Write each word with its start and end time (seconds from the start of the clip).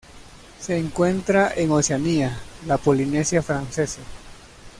Se 0.59 0.79
encuentra 0.79 1.53
en 1.55 1.69
Oceanía: 1.69 2.35
la 2.65 2.79
Polinesia 2.79 3.43
Francesa. 3.43 4.01